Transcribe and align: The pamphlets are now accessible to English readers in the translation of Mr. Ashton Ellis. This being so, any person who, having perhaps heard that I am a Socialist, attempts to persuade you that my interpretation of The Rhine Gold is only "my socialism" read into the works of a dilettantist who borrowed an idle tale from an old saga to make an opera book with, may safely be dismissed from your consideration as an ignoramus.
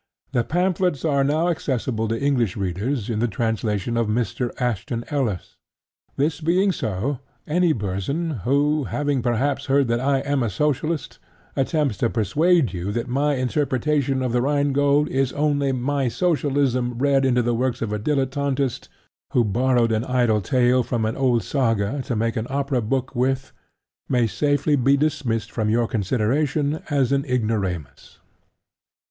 The 0.31 0.43
pamphlets 0.43 1.05
are 1.05 1.23
now 1.23 1.49
accessible 1.49 2.07
to 2.07 2.19
English 2.19 2.57
readers 2.57 3.07
in 3.07 3.19
the 3.19 3.27
translation 3.27 3.97
of 3.97 4.07
Mr. 4.07 4.49
Ashton 4.59 5.05
Ellis. 5.11 5.57
This 6.15 6.41
being 6.41 6.71
so, 6.71 7.19
any 7.45 7.71
person 7.71 8.31
who, 8.43 8.85
having 8.85 9.21
perhaps 9.21 9.67
heard 9.67 9.87
that 9.89 9.99
I 9.99 10.21
am 10.21 10.41
a 10.41 10.49
Socialist, 10.49 11.19
attempts 11.55 11.97
to 11.97 12.09
persuade 12.09 12.73
you 12.73 12.91
that 12.93 13.07
my 13.07 13.35
interpretation 13.35 14.23
of 14.23 14.31
The 14.31 14.41
Rhine 14.41 14.71
Gold 14.73 15.07
is 15.07 15.33
only 15.33 15.71
"my 15.71 16.07
socialism" 16.07 16.97
read 16.97 17.23
into 17.23 17.43
the 17.43 17.53
works 17.53 17.83
of 17.83 17.93
a 17.93 17.99
dilettantist 17.99 18.87
who 19.33 19.43
borrowed 19.43 19.91
an 19.91 20.05
idle 20.05 20.41
tale 20.41 20.81
from 20.81 21.05
an 21.05 21.15
old 21.15 21.43
saga 21.43 22.01
to 22.05 22.15
make 22.15 22.35
an 22.35 22.47
opera 22.49 22.81
book 22.81 23.13
with, 23.15 23.51
may 24.09 24.25
safely 24.25 24.75
be 24.75 24.97
dismissed 24.97 25.51
from 25.51 25.69
your 25.69 25.87
consideration 25.87 26.81
as 26.89 27.11
an 27.11 27.23
ignoramus. 27.25 28.17